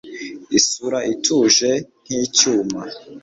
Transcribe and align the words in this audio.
Isura 0.57 0.99
ituje 1.13 1.69
nkicyuma 2.03 2.81